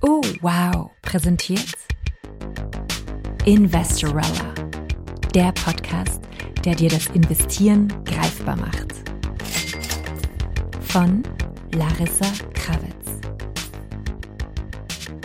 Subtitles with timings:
[0.00, 0.90] Oh, wow.
[1.02, 1.76] Präsentiert
[3.44, 4.54] Investorella.
[5.34, 6.20] Der Podcast,
[6.64, 8.88] der dir das Investieren greifbar macht.
[10.80, 11.22] Von
[11.72, 13.20] Larissa Kravitz.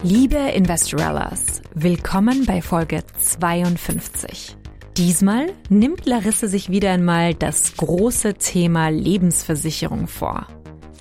[0.04, 4.58] Liebe Investorellas, willkommen bei Folge 52.
[4.98, 10.48] Diesmal nimmt Larissa sich wieder einmal das große Thema Lebensversicherung vor.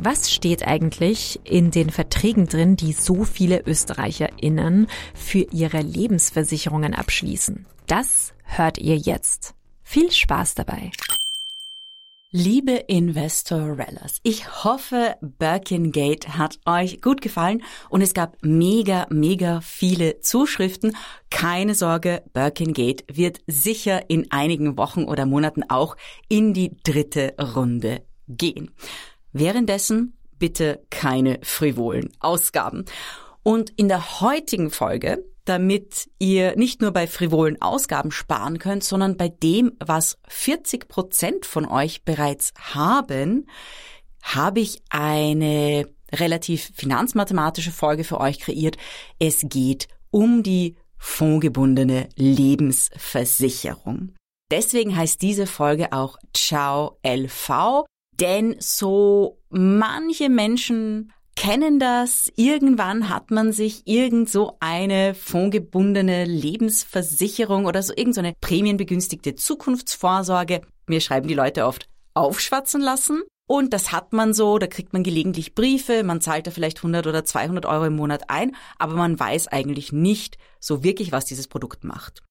[0.01, 7.67] Was steht eigentlich in den Verträgen drin, die so viele ÖsterreicherInnen für ihre Lebensversicherungen abschließen?
[7.89, 9.55] Das hört ihr jetzt.
[9.83, 10.93] Viel Spaß dabei!
[12.31, 20.21] Liebe Investorellas, ich hoffe, Birkingate hat euch gut gefallen und es gab mega, mega viele
[20.21, 20.95] Zuschriften.
[21.31, 25.97] Keine Sorge, Birkingate wird sicher in einigen Wochen oder Monaten auch
[26.29, 28.71] in die dritte Runde gehen.
[29.33, 32.85] Währenddessen bitte keine frivolen Ausgaben.
[33.43, 39.17] Und in der heutigen Folge, damit ihr nicht nur bei frivolen Ausgaben sparen könnt, sondern
[39.17, 43.47] bei dem, was 40 Prozent von euch bereits haben,
[44.23, 48.77] habe ich eine relativ finanzmathematische Folge für euch kreiert.
[49.19, 54.15] Es geht um die fondgebundene Lebensversicherung.
[54.51, 57.85] Deswegen heißt diese Folge auch Ciao LV,
[58.21, 62.33] denn so manche Menschen kennen das.
[62.37, 69.37] Irgendwann hat man sich irgend so eine fondgebundene Lebensversicherung oder so irgend so eine prämienbegünstigte
[69.37, 70.63] Zukunftsvorsorge.
[70.89, 73.23] Mir schreiben die Leute oft aufschwatzen lassen.
[73.49, 77.07] Und das hat man so, da kriegt man gelegentlich Briefe, man zahlt da vielleicht 100
[77.07, 81.49] oder 200 Euro im Monat ein, aber man weiß eigentlich nicht so wirklich, was dieses
[81.49, 82.23] Produkt macht.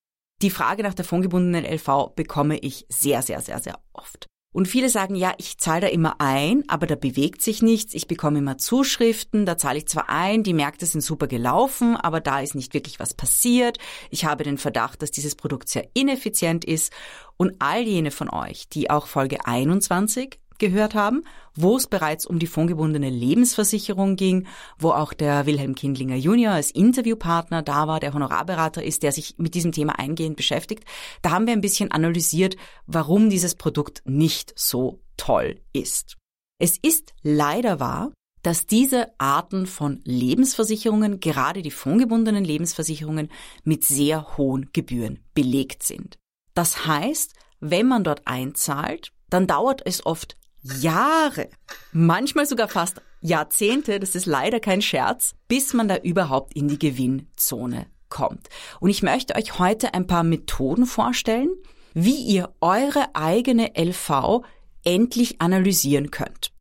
[0.44, 4.28] Die Frage nach der fondgebundenen LV bekomme ich sehr, sehr, sehr, sehr oft.
[4.54, 7.94] Und viele sagen, ja, ich zahle da immer ein, aber da bewegt sich nichts.
[7.94, 12.22] Ich bekomme immer Zuschriften, da zahle ich zwar ein, die Märkte sind super gelaufen, aber
[12.22, 13.78] da ist nicht wirklich was passiert.
[14.10, 16.92] Ich habe den Verdacht, dass dieses Produkt sehr ineffizient ist.
[17.36, 21.24] Und all jene von euch, die auch Folge 21 gehört haben,
[21.56, 24.48] wo es bereits um die fondgebundene Lebensversicherung ging,
[24.78, 29.36] wo auch der Wilhelm Kindlinger Junior als Interviewpartner da war, der Honorarberater ist, der sich
[29.38, 30.86] mit diesem Thema eingehend beschäftigt.
[31.22, 36.18] Da haben wir ein bisschen analysiert, warum dieses Produkt nicht so toll ist.
[36.60, 38.12] Es ist leider wahr,
[38.44, 43.30] dass diese Arten von Lebensversicherungen, gerade die fondgebundenen Lebensversicherungen,
[43.64, 46.18] mit sehr hohen Gebühren belegt sind.
[46.54, 50.38] Das heißt, wenn man dort einzahlt, dann dauert es oft
[50.80, 51.50] Jahre,
[51.92, 56.80] manchmal sogar fast Jahrzehnte, das ist leider kein Scherz, bis man da überhaupt in die
[56.80, 58.48] Gewinnzone kommt.
[58.80, 61.50] Und ich möchte euch heute ein paar Methoden vorstellen,
[61.94, 64.44] wie ihr eure eigene LV
[64.84, 66.54] endlich analysieren könnt.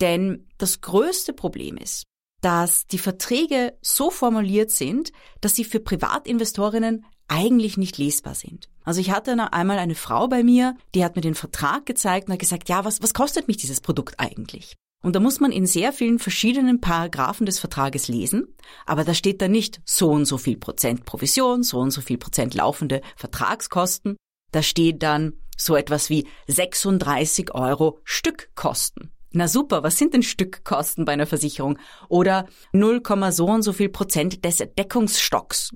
[0.00, 2.04] Denn das größte Problem ist,
[2.42, 8.68] dass die Verträge so formuliert sind, dass sie für Privatinvestorinnen eigentlich nicht lesbar sind.
[8.84, 12.34] Also ich hatte einmal eine Frau bei mir, die hat mir den Vertrag gezeigt und
[12.34, 14.76] hat gesagt, ja, was, was kostet mich dieses Produkt eigentlich?
[15.02, 18.54] Und da muss man in sehr vielen verschiedenen Paragraphen des Vertrages lesen,
[18.86, 22.18] aber da steht da nicht so und so viel Prozent Provision, so und so viel
[22.18, 24.16] Prozent laufende Vertragskosten.
[24.52, 29.12] Da steht dann so etwas wie 36 Euro Stückkosten.
[29.32, 31.78] Na super, was sind denn Stückkosten bei einer Versicherung?
[32.08, 35.72] Oder 0, so und so viel Prozent des Deckungsstocks.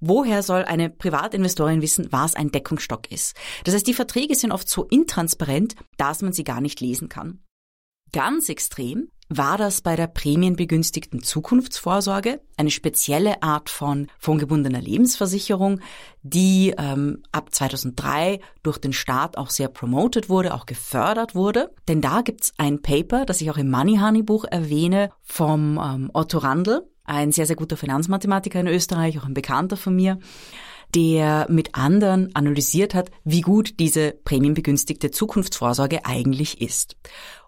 [0.00, 3.36] Woher soll eine Privatinvestorin wissen, was ein Deckungsstock ist?
[3.64, 7.40] Das heißt, die Verträge sind oft so intransparent, dass man sie gar nicht lesen kann.
[8.12, 15.80] Ganz extrem war das bei der prämienbegünstigten Zukunftsvorsorge, eine spezielle Art von fondgebundener Lebensversicherung,
[16.22, 21.74] die ähm, ab 2003 durch den Staat auch sehr promoted wurde, auch gefördert wurde.
[21.88, 26.10] Denn da gibt's ein Paper, das ich auch im Money Honey Buch erwähne, vom ähm,
[26.14, 30.18] Otto Randl, ein sehr, sehr guter Finanzmathematiker in Österreich, auch ein Bekannter von mir,
[30.94, 36.96] der mit anderen analysiert hat, wie gut diese prämienbegünstigte Zukunftsvorsorge eigentlich ist.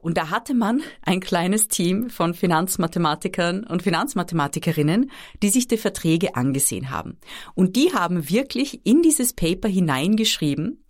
[0.00, 5.10] Und da hatte man ein kleines Team von Finanzmathematikern und Finanzmathematikerinnen,
[5.42, 7.18] die sich die Verträge angesehen haben.
[7.54, 10.84] Und die haben wirklich in dieses Paper hineingeschrieben,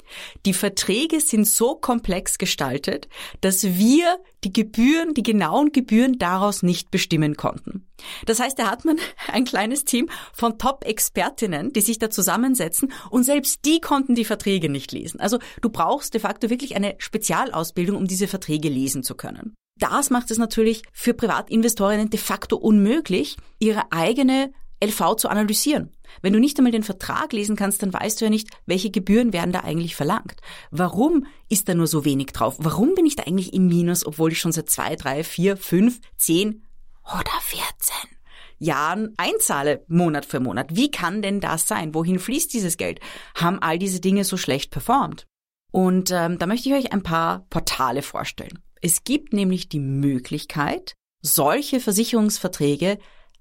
[0.46, 3.08] die Verträge sind so komplex gestaltet,
[3.40, 7.86] dass wir die Gebühren, die genauen Gebühren daraus nicht bestimmen konnten.
[8.26, 8.98] Das heißt, da hat man
[9.32, 14.68] ein kleines Team von Top-Expertinnen, die sich da zusammensetzen und selbst die konnten die Verträge
[14.68, 15.20] nicht lesen.
[15.20, 19.54] Also du brauchst de facto wirklich eine Spezialausbildung, um diese Verträge lesen zu können.
[19.78, 24.52] Das macht es natürlich für Privatinvestorinnen de facto unmöglich, ihre eigene
[24.82, 25.90] LV zu analysieren.
[26.22, 29.32] Wenn du nicht einmal den Vertrag lesen kannst, dann weißt du ja nicht, welche Gebühren
[29.32, 30.36] werden da eigentlich verlangt.
[30.70, 32.56] Warum ist da nur so wenig drauf?
[32.58, 36.00] Warum bin ich da eigentlich im Minus, obwohl ich schon seit zwei, drei, vier, fünf,
[36.16, 36.64] zehn
[37.04, 38.10] oder vierzehn
[38.58, 40.74] Jahren einzahle, Monat für Monat?
[40.74, 41.94] Wie kann denn das sein?
[41.94, 43.00] Wohin fließt dieses Geld?
[43.34, 45.26] Haben all diese Dinge so schlecht performt?
[45.70, 48.58] Und ähm, da möchte ich euch ein paar Portale vorstellen.
[48.82, 52.98] Es gibt nämlich die Möglichkeit, solche Versicherungsverträge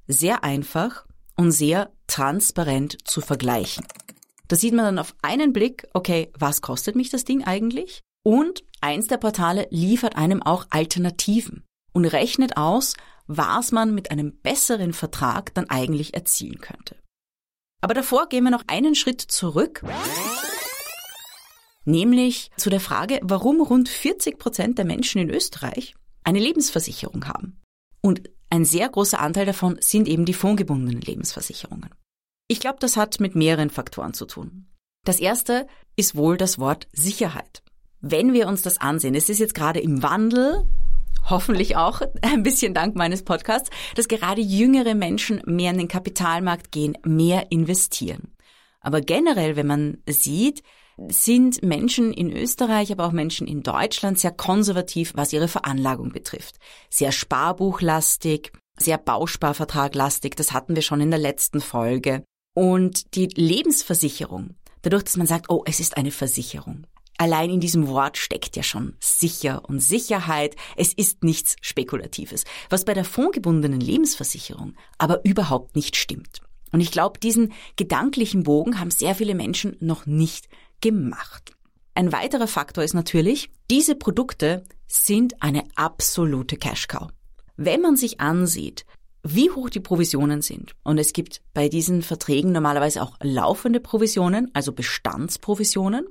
[0.08, 1.06] sehr einfach
[1.40, 3.86] und sehr transparent zu vergleichen.
[4.50, 8.02] Da sieht man dann auf einen Blick, okay, was kostet mich das Ding eigentlich?
[8.24, 11.64] Und eins der Portale liefert einem auch Alternativen
[11.94, 12.96] und rechnet aus,
[13.28, 16.98] was man mit einem besseren Vertrag dann eigentlich erzielen könnte.
[17.80, 19.86] Aber davor gehen wir noch einen Schritt zurück,
[21.86, 25.96] nämlich zu der Frage, warum rund 40 Prozent der Menschen in Österreich
[26.26, 27.62] eine Lebensversicherung haben.
[28.02, 31.90] Und ein sehr großer Anteil davon sind eben die fondgebundenen Lebensversicherungen.
[32.48, 34.68] Ich glaube, das hat mit mehreren Faktoren zu tun.
[35.06, 37.62] Das erste ist wohl das Wort Sicherheit.
[38.02, 40.66] Wenn wir uns das ansehen, es ist jetzt gerade im Wandel,
[41.30, 46.72] hoffentlich auch ein bisschen dank meines Podcasts, dass gerade jüngere Menschen mehr in den Kapitalmarkt
[46.72, 48.34] gehen, mehr investieren.
[48.82, 50.64] Aber generell, wenn man sieht,
[51.08, 56.58] sind Menschen in Österreich, aber auch Menschen in Deutschland sehr konservativ, was ihre Veranlagung betrifft.
[56.90, 62.24] Sehr sparbuchlastig, sehr Bausparvertraglastig, das hatten wir schon in der letzten Folge.
[62.54, 66.86] Und die Lebensversicherung, dadurch, dass man sagt, oh, es ist eine Versicherung.
[67.18, 70.56] Allein in diesem Wort steckt ja schon sicher und Sicherheit.
[70.78, 76.42] Es ist nichts Spekulatives, was bei der fondgebundenen Lebensversicherung aber überhaupt nicht stimmt.
[76.72, 80.48] Und ich glaube, diesen gedanklichen Bogen haben sehr viele Menschen noch nicht
[80.82, 81.52] gemacht.
[81.96, 87.10] Ein weiterer Faktor ist natürlich, diese Produkte sind eine absolute Cash-Cow.
[87.58, 88.86] Wenn man sich ansieht,
[89.24, 94.50] wie hoch die Provisionen sind, und es gibt bei diesen Verträgen normalerweise auch laufende Provisionen,
[94.54, 96.08] also Bestandsprovisionen,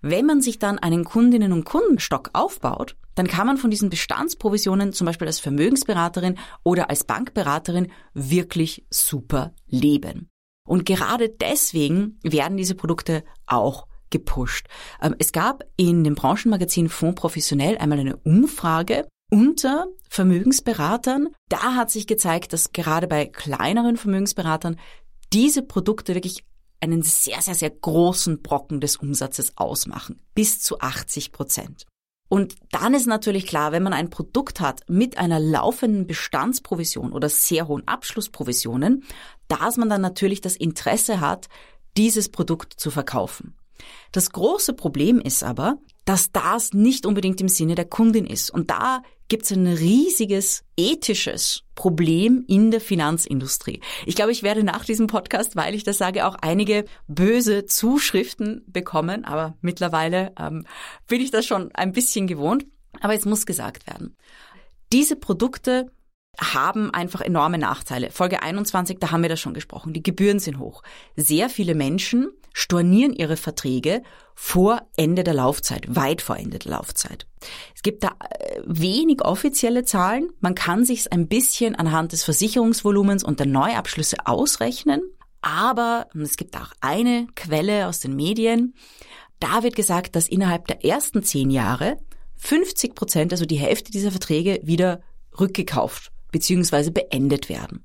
[0.00, 4.92] wenn man sich dann einen Kundinnen- und Kundenstock aufbaut, dann kann man von diesen Bestandsprovisionen
[4.92, 10.28] zum Beispiel als Vermögensberaterin oder als Bankberaterin wirklich super leben.
[10.68, 14.66] Und gerade deswegen werden diese Produkte auch gepusht.
[15.00, 21.28] Ähm, es gab in dem Branchenmagazin Fonds Professionell einmal eine Umfrage unter Vermögensberatern.
[21.48, 24.76] Da hat sich gezeigt, dass gerade bei kleineren Vermögensberatern
[25.32, 26.44] diese Produkte wirklich
[26.80, 30.20] einen sehr, sehr, sehr großen Brocken des Umsatzes ausmachen.
[30.34, 31.86] Bis zu 80 Prozent.
[32.28, 37.28] Und dann ist natürlich klar, wenn man ein Produkt hat mit einer laufenden Bestandsprovision oder
[37.28, 39.04] sehr hohen Abschlussprovisionen,
[39.48, 41.48] dass man dann natürlich das Interesse hat,
[41.96, 43.54] dieses Produkt zu verkaufen.
[44.12, 48.50] Das große Problem ist aber, dass das nicht unbedingt im Sinne der Kundin ist.
[48.50, 53.80] Und da gibt es ein riesiges ethisches Problem in der Finanzindustrie.
[54.06, 58.62] Ich glaube, ich werde nach diesem Podcast, weil ich das sage, auch einige böse Zuschriften
[58.68, 59.24] bekommen.
[59.24, 60.64] Aber mittlerweile ähm,
[61.08, 62.66] bin ich das schon ein bisschen gewohnt.
[63.00, 64.16] Aber es muss gesagt werden.
[64.92, 65.90] Diese Produkte
[66.38, 68.10] haben einfach enorme Nachteile.
[68.10, 69.92] Folge 21, da haben wir das schon gesprochen.
[69.92, 70.82] Die Gebühren sind hoch.
[71.16, 74.02] Sehr viele Menschen stornieren ihre Verträge
[74.34, 77.26] vor Ende der Laufzeit, weit vor Ende der Laufzeit.
[77.74, 80.30] Es gibt da äh, wenig offizielle Zahlen.
[80.40, 85.02] Man kann sich ein bisschen anhand des Versicherungsvolumens und der Neuabschlüsse ausrechnen.
[85.42, 88.74] Aber es gibt auch eine Quelle aus den Medien.
[89.38, 91.98] Da wird gesagt, dass innerhalb der ersten zehn Jahre
[92.36, 95.00] 50 Prozent, also die Hälfte dieser Verträge wieder
[95.38, 96.90] rückgekauft bzw.
[96.90, 97.84] beendet werden.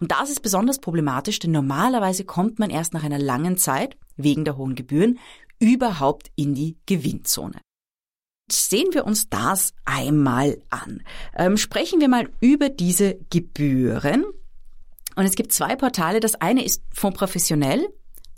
[0.00, 4.44] Und das ist besonders problematisch, denn normalerweise kommt man erst nach einer langen Zeit, wegen
[4.44, 5.18] der hohen Gebühren,
[5.58, 7.60] überhaupt in die Gewinnzone.
[8.50, 11.02] Sehen wir uns das einmal an.
[11.36, 14.24] Ähm, sprechen wir mal über diese Gebühren.
[15.14, 16.20] Und es gibt zwei Portale.
[16.20, 17.88] Das eine ist Fonds Professionell.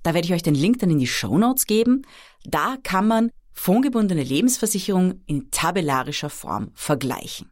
[0.03, 2.03] Da werde ich euch den Link dann in die Show Notes geben.
[2.45, 7.51] Da kann man fondgebundene Lebensversicherung in tabellarischer Form vergleichen.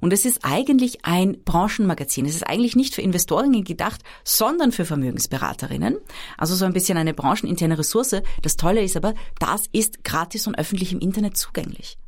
[0.00, 2.26] Und es ist eigentlich ein Branchenmagazin.
[2.26, 5.98] Es ist eigentlich nicht für Investorinnen gedacht, sondern für Vermögensberaterinnen.
[6.36, 8.16] Also so ein bisschen eine brancheninterne Ressource.
[8.42, 11.98] Das Tolle ist aber, das ist gratis und öffentlich im Internet zugänglich.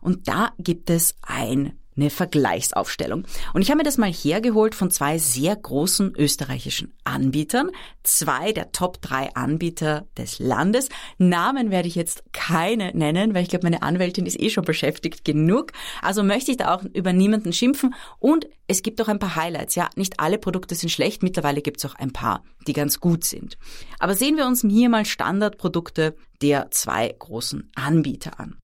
[0.00, 3.24] Und da gibt es ein eine Vergleichsaufstellung.
[3.52, 7.70] Und ich habe mir das mal hergeholt von zwei sehr großen österreichischen Anbietern,
[8.02, 10.88] zwei der Top drei Anbieter des Landes.
[11.18, 15.24] Namen werde ich jetzt keine nennen, weil ich glaube, meine Anwältin ist eh schon beschäftigt
[15.24, 15.72] genug.
[16.00, 17.94] Also möchte ich da auch über niemanden schimpfen.
[18.18, 19.74] Und es gibt auch ein paar Highlights.
[19.74, 21.22] Ja, nicht alle Produkte sind schlecht.
[21.22, 23.58] Mittlerweile gibt es auch ein paar, die ganz gut sind.
[23.98, 28.58] Aber sehen wir uns hier mal Standardprodukte der zwei großen Anbieter an.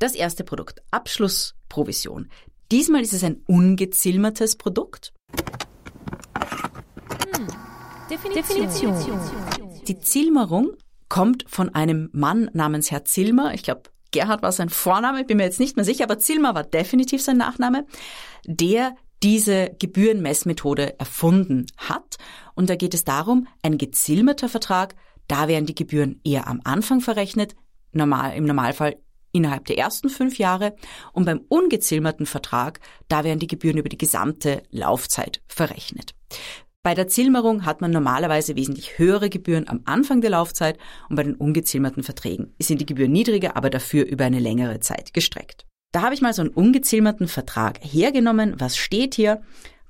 [0.00, 2.28] Das erste Produkt, Abschlussprovision.
[2.70, 5.12] Diesmal ist es ein ungezilmertes Produkt.
[7.36, 7.46] Hm.
[8.08, 8.94] Definition.
[9.86, 10.72] Die Zilmerung
[11.08, 13.54] kommt von einem Mann namens Herr Zilmer.
[13.54, 16.62] Ich glaube, Gerhard war sein Vorname, bin mir jetzt nicht mehr sicher, aber Zilmer war
[16.62, 17.86] definitiv sein Nachname,
[18.46, 22.16] der diese Gebührenmessmethode erfunden hat.
[22.54, 24.94] Und da geht es darum, ein gezilmerter Vertrag,
[25.28, 27.54] da werden die Gebühren eher am Anfang verrechnet,
[27.92, 28.96] normal, im Normalfall
[29.34, 30.74] innerhalb der ersten fünf Jahre
[31.12, 36.14] und beim ungezilmerten Vertrag, da werden die Gebühren über die gesamte Laufzeit verrechnet.
[36.82, 41.22] Bei der Zilmerung hat man normalerweise wesentlich höhere Gebühren am Anfang der Laufzeit und bei
[41.22, 45.66] den ungezilmerten Verträgen sind die Gebühren niedriger, aber dafür über eine längere Zeit gestreckt.
[45.92, 48.56] Da habe ich mal so einen ungezilmerten Vertrag hergenommen.
[48.58, 49.40] Was steht hier?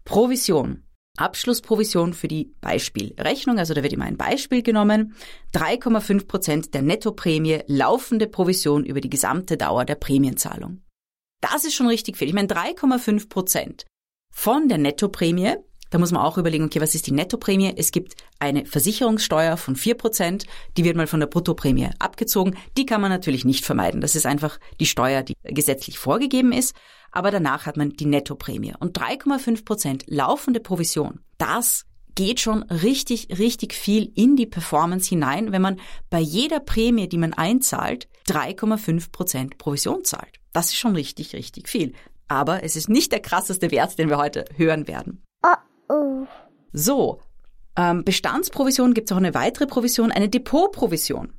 [0.04, 0.84] Provision.
[1.16, 5.14] Abschlussprovision für die Beispielrechnung, also da wird immer ein Beispiel genommen,
[5.54, 10.83] 3,5 Prozent der Nettoprämie, laufende Provision über die gesamte Dauer der Prämienzahlung.
[11.40, 12.28] Das ist schon richtig viel.
[12.28, 13.87] Ich meine, 3,5 Prozent
[14.33, 15.56] von der Nettoprämie
[15.91, 17.73] da muss man auch überlegen, okay, was ist die Nettoprämie?
[17.76, 20.45] Es gibt eine Versicherungssteuer von vier Prozent,
[20.76, 22.57] die wird mal von der Bruttoprämie abgezogen.
[22.76, 24.00] Die kann man natürlich nicht vermeiden.
[24.00, 26.75] Das ist einfach die Steuer, die gesetzlich vorgegeben ist.
[27.12, 28.75] Aber danach hat man die Nettoprämie.
[28.79, 35.53] Und 3,5 Prozent laufende Provision, das geht schon richtig, richtig viel in die Performance hinein,
[35.53, 40.41] wenn man bei jeder Prämie, die man einzahlt, 3,5 Prozent Provision zahlt.
[40.53, 41.93] Das ist schon richtig, richtig viel.
[42.29, 45.23] Aber es ist nicht der krasseste Wert, den wir heute hören werden.
[46.76, 47.21] So,
[47.76, 51.33] ähm, Bestandsprovision gibt es auch eine weitere Provision, eine Depotprovision.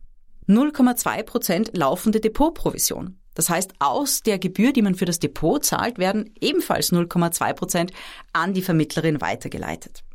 [0.48, 3.20] 0,2 Prozent laufende Depotprovision.
[3.34, 7.92] Das heißt, aus der Gebühr, die man für das Depot zahlt, werden ebenfalls 0,2 Prozent
[8.32, 10.06] an die Vermittlerin weitergeleitet.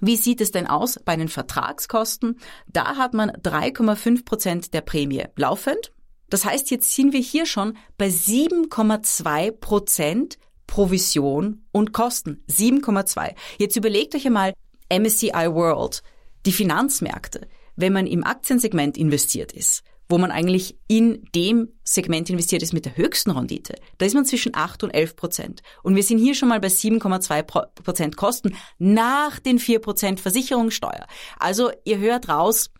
[0.00, 2.38] Wie sieht es denn aus bei den Vertragskosten?
[2.68, 5.90] Da hat man 3,5 Prozent der Prämie laufend.
[6.30, 12.44] Das heißt, jetzt sind wir hier schon bei 7,2 Prozent Provision und Kosten.
[12.48, 13.34] 7,2.
[13.58, 14.52] Jetzt überlegt euch einmal
[14.90, 16.02] MSCI World,
[16.46, 22.62] die Finanzmärkte, wenn man im Aktiensegment investiert ist, wo man eigentlich in dem Segment investiert
[22.62, 25.62] ist mit der höchsten Rendite, da ist man zwischen 8 und 11 Prozent.
[25.82, 31.06] Und wir sind hier schon mal bei 7,2 Prozent Kosten nach den 4 Prozent Versicherungssteuer.
[31.38, 32.70] Also ihr hört raus,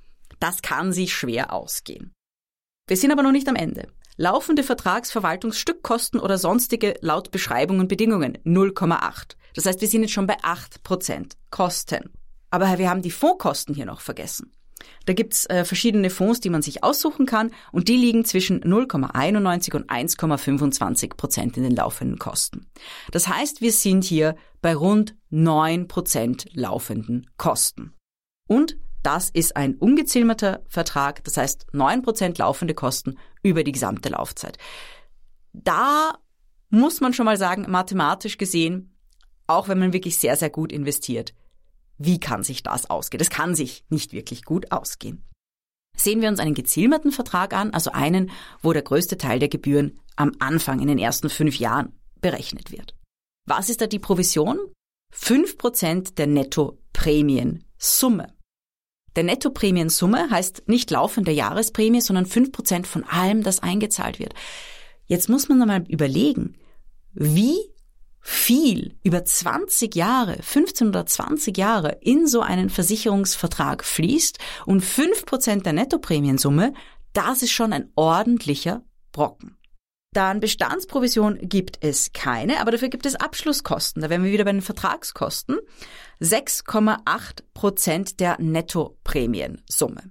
[0.41, 2.13] das kann sich schwer ausgehen.
[2.87, 3.89] Wir sind aber noch nicht am Ende.
[4.17, 9.37] Laufende Vertragsverwaltungsstückkosten oder sonstige laut Beschreibung und Bedingungen 0,8.
[9.59, 12.13] Das heißt, wir sind jetzt schon bei 8 Prozent Kosten.
[12.49, 14.53] Aber wir haben die Fondskosten hier noch vergessen.
[15.05, 19.75] Da gibt's äh, verschiedene Fonds, die man sich aussuchen kann und die liegen zwischen 0,91
[19.75, 22.71] und 1,25 Prozent in den laufenden Kosten.
[23.11, 27.95] Das heißt, wir sind hier bei rund 9 Prozent laufenden Kosten.
[28.47, 34.57] Und das ist ein ungezilmerter Vertrag, das heißt 9% laufende Kosten über die gesamte Laufzeit.
[35.53, 36.13] Da
[36.71, 38.95] muss man schon mal sagen, mathematisch gesehen,
[39.49, 41.35] auch wenn man wirklich sehr, sehr gut investiert,
[41.97, 43.19] wie kann sich das ausgehen?
[43.19, 45.25] Das kann sich nicht wirklich gut ausgehen.
[45.97, 48.31] Sehen wir uns einen gezilmerten Vertrag an, also einen,
[48.63, 52.95] wo der größte Teil der Gebühren am Anfang in den ersten fünf Jahren berechnet wird.
[53.47, 54.59] Was ist da die Provision?
[55.11, 58.33] Fünf Prozent der Nettoprämiensumme.
[59.17, 64.35] Der Nettoprämiensumme heißt nicht laufende Jahresprämie, sondern fünf Prozent von allem, das eingezahlt wird.
[65.07, 66.57] Jetzt muss man mal überlegen,
[67.15, 67.57] wie
[68.31, 75.25] viel über 20 Jahre, 15 oder 20 Jahre in so einen Versicherungsvertrag fließt und fünf
[75.25, 76.75] Prozent der Nettoprämiensumme,
[77.15, 78.83] das ist schon ein ordentlicher
[79.13, 79.57] Brocken.
[80.13, 84.03] Dann Bestandsprovision gibt es keine, aber dafür gibt es Abschlusskosten.
[84.03, 85.59] Da wären wir wieder bei den Vertragskosten.
[86.21, 90.03] 6,8 Prozent der Nettoprämiensumme.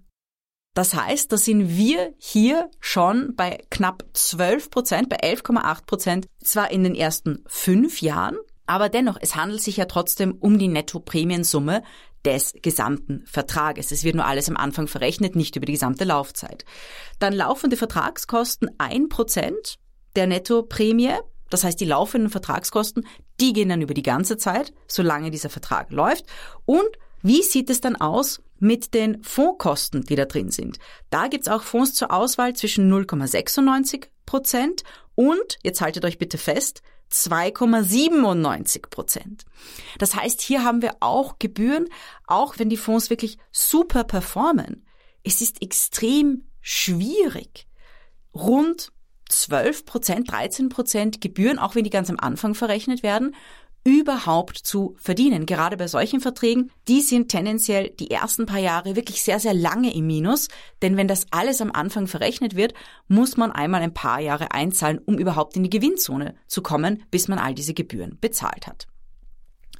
[0.77, 6.69] Das heißt, da sind wir hier schon bei knapp 12 Prozent, bei 11,8 Prozent, zwar
[6.69, 11.81] in den ersten fünf Jahren, aber dennoch, es handelt sich ja trotzdem um die Nettoprämiensumme
[12.23, 13.91] des gesamten Vertrages.
[13.91, 16.63] Es wird nur alles am Anfang verrechnet, nicht über die gesamte Laufzeit.
[17.17, 19.79] Dann laufende Vertragskosten 1 Prozent
[20.15, 21.15] der Nettoprämie.
[21.49, 23.07] Das heißt, die laufenden Vertragskosten,
[23.39, 26.27] die gehen dann über die ganze Zeit, solange dieser Vertrag läuft.
[26.65, 30.79] Und wie sieht es dann aus mit den Fondskosten, die da drin sind?
[31.09, 34.83] Da gibt's auch Fonds zur Auswahl zwischen 0,96 Prozent
[35.15, 39.45] und, jetzt haltet euch bitte fest, 2,97 Prozent.
[39.97, 41.87] Das heißt, hier haben wir auch Gebühren,
[42.25, 44.85] auch wenn die Fonds wirklich super performen.
[45.23, 47.67] Es ist extrem schwierig,
[48.33, 48.91] rund
[49.29, 53.35] 12 Prozent, 13 Prozent Gebühren, auch wenn die ganz am Anfang verrechnet werden,
[53.87, 55.45] überhaupt zu verdienen.
[55.45, 59.95] Gerade bei solchen Verträgen, die sind tendenziell die ersten paar Jahre wirklich sehr, sehr lange
[59.95, 60.49] im Minus.
[60.81, 62.73] Denn wenn das alles am Anfang verrechnet wird,
[63.07, 67.29] muss man einmal ein paar Jahre einzahlen, um überhaupt in die Gewinnzone zu kommen, bis
[67.29, 68.87] man all diese Gebühren bezahlt hat.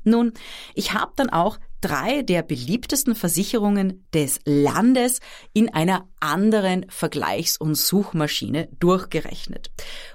[0.06, 0.32] Nun,
[0.74, 5.20] ich habe dann auch drei der beliebtesten Versicherungen des Landes
[5.52, 9.70] in einer anderen Vergleichs- und Suchmaschine durchgerechnet.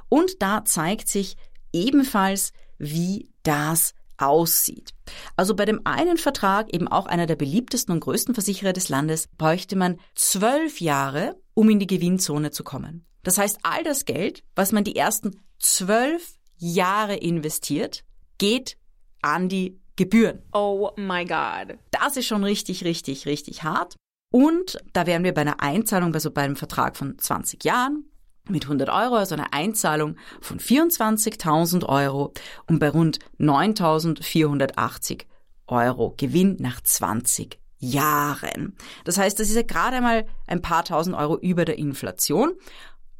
[0.08, 1.36] Und da zeigt sich
[1.74, 4.92] ebenfalls, wie das aussieht.
[5.36, 9.28] Also bei dem einen Vertrag, eben auch einer der beliebtesten und größten Versicherer des Landes,
[9.38, 13.06] bräuchte man zwölf Jahre, um in die Gewinnzone zu kommen.
[13.22, 18.04] Das heißt, all das Geld, was man die ersten zwölf Jahre investiert,
[18.38, 18.76] geht
[19.22, 20.42] an die Gebühren.
[20.52, 21.78] Oh my God.
[21.90, 23.96] Das ist schon richtig, richtig, richtig hart.
[24.32, 28.06] Und da wären wir bei einer Einzahlung, also bei einem Vertrag von 20 Jahren
[28.48, 32.32] mit 100 Euro, also eine Einzahlung von 24.000 Euro
[32.66, 35.26] und bei rund 9.480
[35.68, 38.76] Euro Gewinn nach 20 Jahren.
[39.04, 42.52] Das heißt, das ist ja gerade einmal ein paar tausend Euro über der Inflation.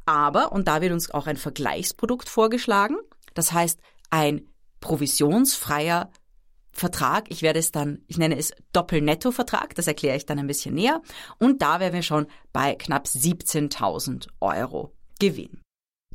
[0.05, 2.97] Aber, und da wird uns auch ein Vergleichsprodukt vorgeschlagen,
[3.33, 4.47] das heißt ein
[4.81, 6.11] provisionsfreier
[6.71, 7.29] Vertrag.
[7.29, 11.01] Ich werde es dann, ich nenne es Doppelnetto-Vertrag, das erkläre ich dann ein bisschen näher.
[11.39, 15.61] Und da wären wir schon bei knapp 17.000 Euro Gewinn.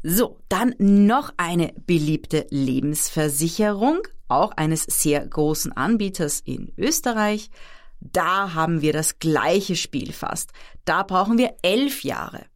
[0.02, 7.50] So, dann noch eine beliebte Lebensversicherung, auch eines sehr großen Anbieters in Österreich.
[8.00, 10.52] Da haben wir das gleiche Spiel fast.
[10.84, 12.46] Da brauchen wir elf Jahre,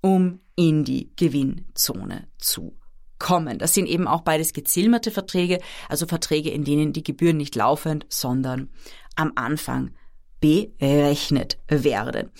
[0.00, 2.76] um in die Gewinnzone zu
[3.18, 3.58] kommen.
[3.58, 8.06] Das sind eben auch beides gezilmerte Verträge, also Verträge, in denen die Gebühren nicht laufend,
[8.08, 8.70] sondern
[9.14, 9.92] am Anfang
[10.40, 12.30] berechnet werden.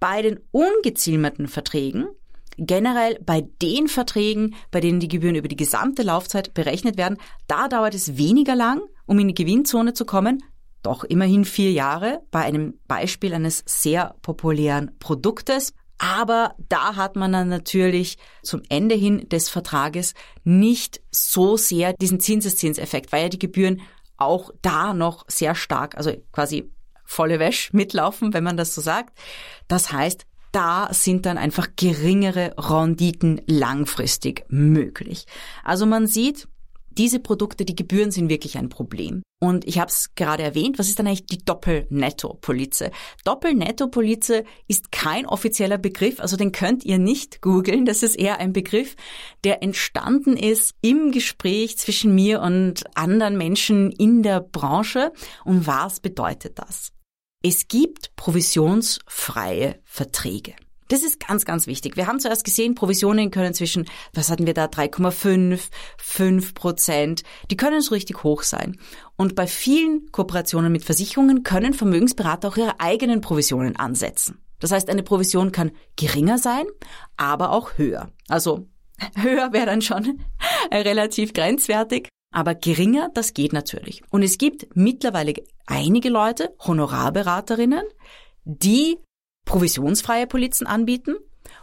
[0.00, 2.08] Bei den ungezilmerten Verträgen,
[2.58, 7.68] generell bei den Verträgen, bei denen die Gebühren über die gesamte Laufzeit berechnet werden, da
[7.68, 10.42] dauert es weniger lang, um in die Gewinnzone zu kommen,
[10.82, 15.72] doch immerhin vier Jahre bei einem Beispiel eines sehr populären Produktes.
[15.98, 22.20] Aber da hat man dann natürlich zum Ende hin des Vertrages nicht so sehr diesen
[22.20, 23.80] Zinseszinseffekt, weil ja die Gebühren
[24.16, 26.70] auch da noch sehr stark, also quasi
[27.04, 29.16] volle Wäsche mitlaufen, wenn man das so sagt.
[29.68, 35.26] Das heißt, da sind dann einfach geringere Renditen langfristig möglich.
[35.64, 36.46] Also man sieht,
[36.96, 39.22] diese Produkte, die Gebühren sind wirklich ein Problem.
[39.42, 42.92] Und ich habe es gerade erwähnt, was ist dann eigentlich die Doppelnetto-Polize?
[43.24, 47.84] Doppelnetto-Polize ist kein offizieller Begriff, also den könnt ihr nicht googeln.
[47.84, 48.94] Das ist eher ein Begriff,
[49.42, 55.12] der entstanden ist im Gespräch zwischen mir und anderen Menschen in der Branche.
[55.44, 56.93] Und was bedeutet das?
[57.46, 60.54] Es gibt provisionsfreie Verträge.
[60.88, 61.94] Das ist ganz, ganz wichtig.
[61.94, 65.60] Wir haben zuerst gesehen, Provisionen können zwischen, was hatten wir da, 3,5,
[65.98, 68.78] 5 Prozent, die können so richtig hoch sein.
[69.16, 74.38] Und bei vielen Kooperationen mit Versicherungen können Vermögensberater auch ihre eigenen Provisionen ansetzen.
[74.58, 76.64] Das heißt, eine Provision kann geringer sein,
[77.18, 78.10] aber auch höher.
[78.28, 78.66] Also
[79.16, 80.24] höher wäre dann schon
[80.72, 82.08] relativ grenzwertig.
[82.34, 84.02] Aber geringer, das geht natürlich.
[84.10, 85.34] Und es gibt mittlerweile
[85.66, 87.84] einige Leute, Honorarberaterinnen,
[88.44, 88.98] die
[89.46, 91.14] provisionsfreie Polizen anbieten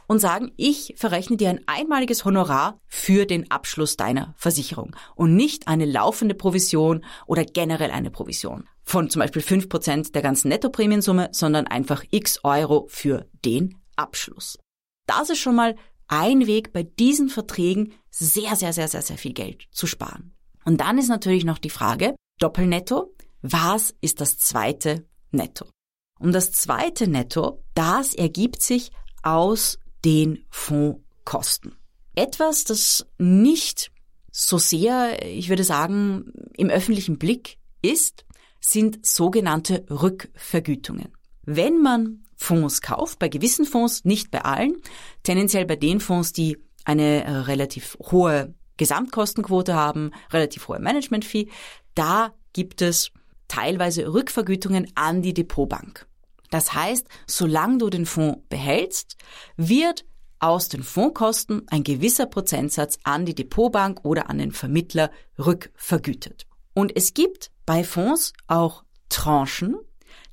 [0.08, 5.68] und sagen, ich verrechne dir ein einmaliges Honorar für den Abschluss deiner Versicherung und nicht
[5.68, 11.30] eine laufende Provision oder generell eine Provision von zum Beispiel fünf Prozent der ganzen Nettoprämiensumme,
[11.34, 14.58] sondern einfach x Euro für den Abschluss.
[15.06, 15.76] Das ist schon mal
[16.08, 20.34] ein Weg, bei diesen Verträgen sehr, sehr, sehr, sehr, sehr viel Geld zu sparen.
[20.66, 25.66] Und dann ist natürlich noch die Frage, Doppelnetto, was ist das zweite Netto?
[26.20, 28.92] Und das zweite Netto, das ergibt sich
[29.24, 31.76] aus den Fondskosten.
[32.16, 33.92] Etwas, das nicht
[34.32, 38.26] so sehr, ich würde sagen, im öffentlichen Blick ist,
[38.60, 41.10] sind sogenannte Rückvergütungen.
[41.44, 44.78] Wenn man Fonds kauft, bei gewissen Fonds, nicht bei allen,
[45.24, 51.50] tendenziell bei den Fonds, die eine relativ hohe Gesamtkostenquote haben, relativ hohe Management-Fee,
[51.96, 53.12] da gibt es
[53.48, 56.08] teilweise Rückvergütungen an die Depotbank.
[56.50, 59.18] Das heißt, solange du den Fonds behältst,
[59.58, 60.06] wird
[60.40, 66.48] aus den Fondskosten ein gewisser Prozentsatz an die Depotbank oder an den Vermittler rückvergütet.
[66.74, 69.76] Und es gibt bei Fonds auch Tranchen,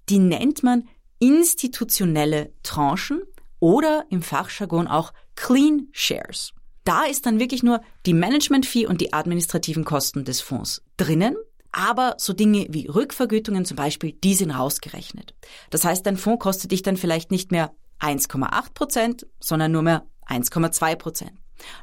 [0.08, 3.22] die nennt man institutionelle Tranchen
[3.60, 6.52] oder im Fachjargon auch Clean Shares.
[6.88, 11.36] Da ist dann wirklich nur die Management-Fee und die administrativen Kosten des Fonds drinnen
[11.70, 15.34] aber so Dinge wie Rückvergütungen zum Beispiel, die sind rausgerechnet.
[15.70, 20.06] Das heißt, dein Fonds kostet dich dann vielleicht nicht mehr 1,8 Prozent, sondern nur mehr
[20.26, 21.32] 1,2 Prozent.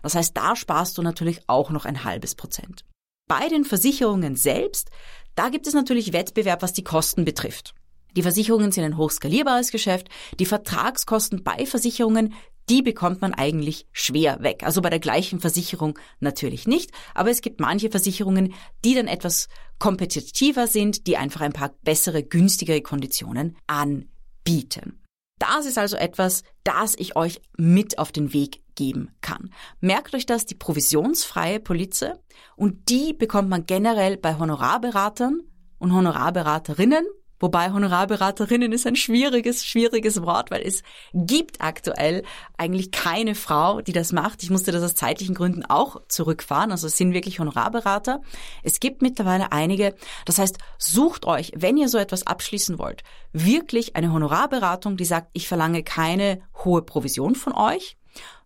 [0.02, 2.84] Das heißt, da sparst du natürlich auch noch ein halbes Prozent.
[3.28, 4.90] Bei den Versicherungen selbst,
[5.36, 7.76] da gibt es natürlich Wettbewerb, was die Kosten betrifft.
[8.16, 10.08] Die Versicherungen sind ein hochskalierbares Geschäft.
[10.40, 12.34] Die Vertragskosten bei Versicherungen,
[12.70, 14.64] die bekommt man eigentlich schwer weg.
[14.64, 19.48] Also bei der gleichen Versicherung natürlich nicht, aber es gibt manche Versicherungen, die dann etwas
[19.80, 25.02] kompetitiver sind, die einfach ein paar bessere, günstigere Konditionen anbieten.
[25.38, 29.54] Das ist also etwas, das ich euch mit auf den Weg geben kann.
[29.80, 32.20] Merkt euch das, die provisionsfreie Polize
[32.56, 35.42] und die bekommt man generell bei Honorarberatern
[35.78, 37.06] und Honorarberaterinnen
[37.40, 42.24] Wobei Honorarberaterinnen ist ein schwieriges, schwieriges Wort, weil es gibt aktuell
[42.58, 44.44] eigentlich keine Frau, die das macht.
[44.44, 46.72] Ich musste das aus zeitlichen Gründen auch zurückfahren.
[46.72, 48.22] Also es sind wirklich Honorarberater.
[48.64, 49.96] Es gibt mittlerweile einige.
[50.26, 55.30] Das heißt, sucht euch, wenn ihr so etwas abschließen wollt, wirklich eine Honorarberatung, die sagt,
[55.34, 57.98] ich verlange keine hohe Provision von euch,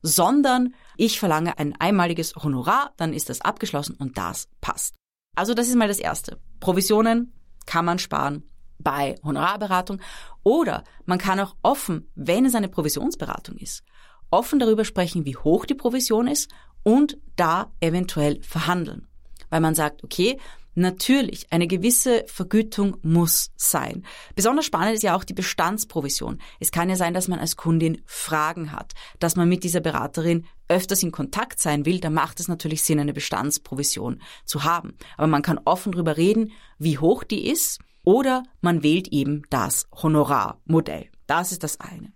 [0.02, 4.96] sondern ich verlange ein einmaliges Honorar, dann ist das abgeschlossen und das passt.
[5.36, 6.40] Also das ist mal das Erste.
[6.60, 7.34] Provisionen
[7.66, 8.49] kann man sparen
[8.80, 10.02] bei Honorarberatung
[10.44, 13.84] oder man kann auch offen, wenn es eine Provisionsberatung ist,
[14.32, 16.50] offen darüber sprechen, wie hoch die Provision ist
[16.84, 19.08] und da eventuell verhandeln.
[19.50, 20.38] Weil man sagt, okay,
[20.76, 24.06] Natürlich, eine gewisse Vergütung muss sein.
[24.36, 26.40] Besonders spannend ist ja auch die Bestandsprovision.
[26.62, 30.46] Es kann ja sein, dass man als Kundin Fragen hat, dass man mit dieser Beraterin
[30.70, 34.94] öfters in Kontakt sein will, da macht es natürlich Sinn, eine Bestandsprovision zu haben.
[35.18, 39.88] Aber man kann offen darüber reden, wie hoch die ist oder man wählt eben das
[40.02, 41.12] Honorarmodell.
[41.28, 42.12] Das ist das eine.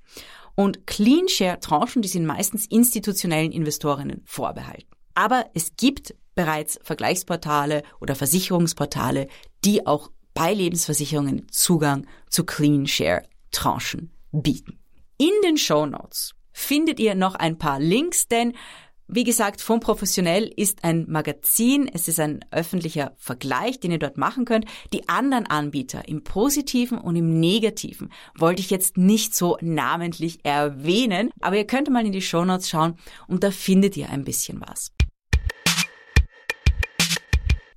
[0.56, 4.90] Und Clean Share Tranchen, die sind meistens institutionellen Investorinnen vorbehalten.
[5.14, 9.28] Aber es gibt bereits Vergleichsportale oder Versicherungsportale,
[9.66, 14.80] die auch bei Lebensversicherungen Zugang zu Clean Share Tranchen bieten.
[15.20, 18.54] In den Show Notes findet ihr noch ein paar Links, denn
[19.08, 24.18] wie gesagt, von Professionell ist ein Magazin, es ist ein öffentlicher Vergleich, den ihr dort
[24.18, 24.66] machen könnt.
[24.94, 31.32] Die anderen Anbieter im positiven und im negativen wollte ich jetzt nicht so namentlich erwähnen,
[31.42, 34.92] aber ihr könnt mal in die Shownotes schauen und da findet ihr ein bisschen was.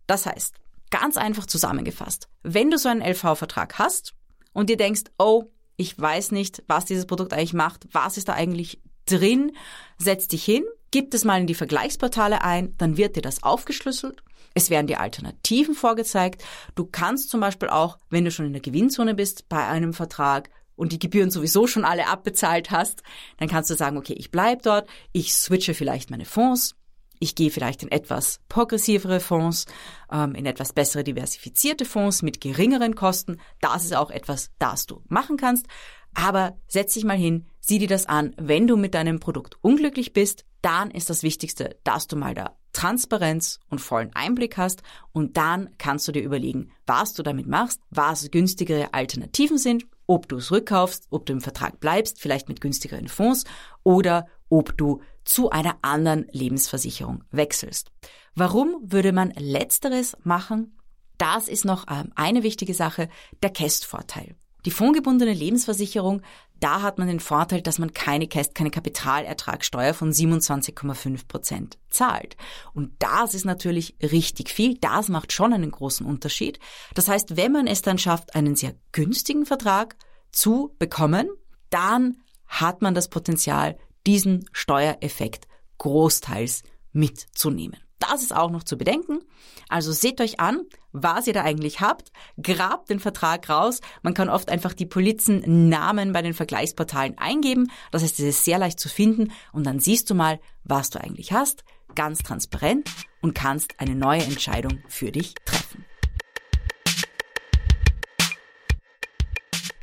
[0.06, 0.54] Das heißt,
[0.90, 4.14] ganz einfach zusammengefasst, wenn du so einen LV-Vertrag hast
[4.52, 5.44] und dir denkst, oh,
[5.76, 9.52] ich weiß nicht, was dieses Produkt eigentlich macht, was ist da eigentlich drin,
[9.98, 10.64] setz dich hin,
[10.96, 14.22] gib es mal in die Vergleichsportale ein, dann wird dir das aufgeschlüsselt.
[14.54, 16.42] Es werden dir Alternativen vorgezeigt.
[16.74, 20.48] Du kannst zum Beispiel auch, wenn du schon in der Gewinnzone bist, bei einem Vertrag
[20.74, 23.02] und die Gebühren sowieso schon alle abbezahlt hast,
[23.36, 26.76] dann kannst du sagen, okay, ich bleib dort, ich switche vielleicht meine Fonds,
[27.20, 29.66] ich gehe vielleicht in etwas progressivere Fonds,
[30.10, 33.38] ähm, in etwas bessere diversifizierte Fonds mit geringeren Kosten.
[33.60, 35.66] Das ist auch etwas, das du machen kannst.
[36.14, 38.34] Aber setz dich mal hin, sieh dir das an.
[38.38, 42.56] Wenn du mit deinem Produkt unglücklich bist, dann ist das Wichtigste, dass du mal da
[42.72, 47.80] Transparenz und vollen Einblick hast und dann kannst du dir überlegen, was du damit machst,
[47.90, 52.60] was günstigere Alternativen sind, ob du es rückkaufst, ob du im Vertrag bleibst, vielleicht mit
[52.60, 53.44] günstigeren Fonds
[53.82, 57.90] oder ob du zu einer anderen Lebensversicherung wechselst.
[58.34, 60.78] Warum würde man letzteres machen?
[61.18, 63.08] Das ist noch ähm, eine wichtige Sache,
[63.42, 64.36] der Kästvorteil.
[64.66, 66.22] Die fondgebundene Lebensversicherung,
[66.58, 72.36] da hat man den Vorteil, dass man keine keine Kapitalertragssteuer von 27,5 Prozent zahlt.
[72.74, 74.76] Und das ist natürlich richtig viel.
[74.78, 76.58] Das macht schon einen großen Unterschied.
[76.94, 79.94] Das heißt, wenn man es dann schafft, einen sehr günstigen Vertrag
[80.32, 81.28] zu bekommen,
[81.70, 82.16] dann
[82.48, 85.46] hat man das Potenzial, diesen Steuereffekt
[85.78, 87.85] großteils mitzunehmen.
[87.98, 89.20] Das ist auch noch zu bedenken.
[89.68, 93.80] Also seht euch an, was ihr da eigentlich habt, grabt den Vertrag raus.
[94.02, 97.70] Man kann oft einfach die Polizennamen bei den Vergleichsportalen eingeben.
[97.90, 101.00] Das heißt, es ist sehr leicht zu finden und dann siehst du mal, was du
[101.00, 102.90] eigentlich hast, ganz transparent
[103.22, 105.84] und kannst eine neue Entscheidung für dich treffen.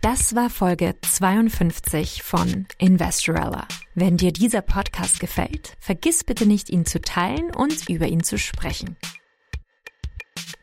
[0.04, 3.66] Das war Folge 52 von Investorella.
[3.96, 8.38] Wenn dir dieser Podcast gefällt, vergiss bitte nicht, ihn zu teilen und über ihn zu
[8.38, 8.98] sprechen.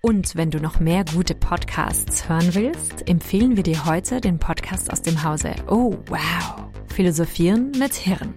[0.02, 4.92] Und wenn du noch mehr gute Podcasts hören willst, empfehlen wir dir heute den Podcast
[4.92, 8.34] aus dem Hause Oh Wow, Philosophieren mit Hirn.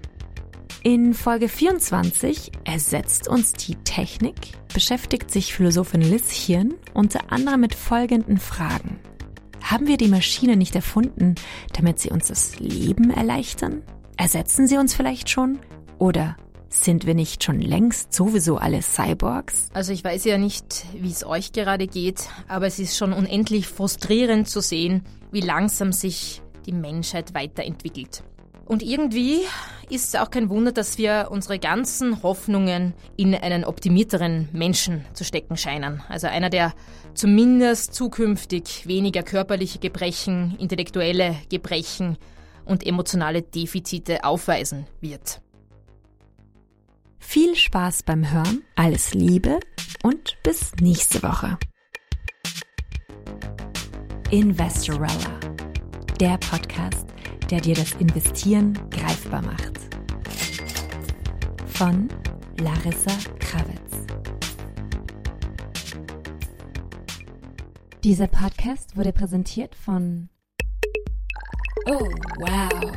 [0.84, 4.38] In Folge 24 ersetzt uns die Technik,
[4.74, 9.02] beschäftigt sich Philosophin Liz Hirn unter anderem mit folgenden Fragen.
[9.64, 11.36] Haben wir die Maschine nicht erfunden,
[11.72, 13.82] damit sie uns das Leben erleichtern?
[14.18, 15.58] Ersetzen sie uns vielleicht schon?
[15.98, 16.36] Oder
[16.68, 19.70] sind wir nicht schon längst sowieso alle Cyborgs?
[19.74, 23.68] Also ich weiß ja nicht, wie es euch gerade geht, aber es ist schon unendlich
[23.68, 28.24] frustrierend zu sehen, wie langsam sich die Menschheit weiterentwickelt.
[28.66, 29.42] Und irgendwie
[29.90, 35.24] ist es auch kein Wunder, dass wir unsere ganzen Hoffnungen in einen optimierteren Menschen zu
[35.24, 36.02] stecken scheinen.
[36.08, 36.74] Also einer, der
[37.14, 42.18] zumindest zukünftig weniger körperliche Gebrechen, intellektuelle Gebrechen
[42.66, 45.42] und emotionale Defizite aufweisen wird.
[47.20, 49.60] Viel Spaß beim Hören, alles Liebe
[50.04, 51.58] und bis nächste Woche.
[54.30, 55.40] Investorella,
[56.20, 57.08] der Podcast,
[57.50, 59.80] der dir das Investieren greifbar macht.
[61.68, 62.10] Von
[62.60, 64.08] Larissa Krawitz.
[68.04, 70.30] Dieser Podcast wurde präsentiert von
[71.86, 72.94] Oh, wow.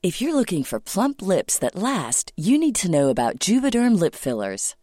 [0.00, 4.14] If you're looking for plump lips that last, you need to know about Juvederm lip
[4.14, 4.76] fillers.